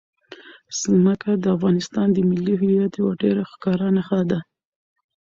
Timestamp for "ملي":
2.29-2.55